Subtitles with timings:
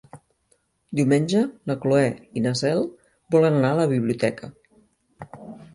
[0.99, 1.41] Diumenge
[1.71, 2.07] na Cloè
[2.41, 2.83] i na Cel
[3.37, 4.53] volen anar a la biblioteca.